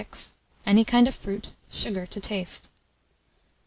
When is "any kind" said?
0.65-1.07